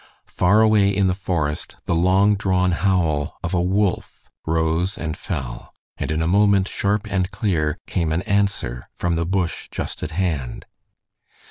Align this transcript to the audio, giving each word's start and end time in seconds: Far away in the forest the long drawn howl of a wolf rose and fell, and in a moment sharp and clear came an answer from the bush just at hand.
Far 0.33 0.61
away 0.61 0.89
in 0.89 1.05
the 1.05 1.13
forest 1.13 1.75
the 1.85 1.93
long 1.93 2.35
drawn 2.35 2.71
howl 2.71 3.37
of 3.43 3.53
a 3.53 3.61
wolf 3.61 4.23
rose 4.47 4.97
and 4.97 5.15
fell, 5.15 5.75
and 5.95 6.09
in 6.09 6.23
a 6.23 6.27
moment 6.27 6.67
sharp 6.67 7.05
and 7.05 7.29
clear 7.29 7.77
came 7.85 8.11
an 8.11 8.23
answer 8.23 8.87
from 8.93 9.13
the 9.13 9.27
bush 9.27 9.67
just 9.69 10.01
at 10.01 10.09
hand. 10.09 10.65